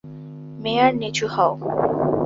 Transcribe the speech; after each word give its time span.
মেয়ার,- 0.59 0.97
নিচু 0.97 1.25
হও। 1.27 1.51